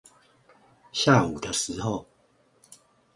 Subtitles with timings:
[0.91, 2.07] 下午的時候